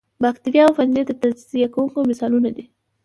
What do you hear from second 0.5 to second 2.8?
او فنجي د تجزیه کوونکو مثالونه دي